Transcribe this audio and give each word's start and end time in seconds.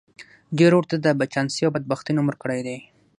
ډېرو 0.57 0.75
ورته 0.79 0.95
د 0.99 1.07
بدچانسۍ 1.19 1.61
او 1.65 1.73
بدبختۍ 1.75 2.11
نوم 2.15 2.25
ورکړی 2.29 2.59
دی 2.67 2.77